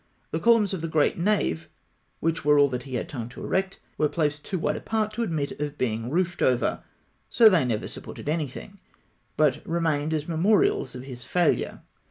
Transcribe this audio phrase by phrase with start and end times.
[0.31, 1.69] The columns of the great nave,
[2.21, 5.21] which were all that he had time to erect, were placed too wide apart to
[5.21, 6.81] admit of being roofed over;
[7.29, 8.79] so they never supported anything,
[9.37, 11.83] but remained as memorials of his failure.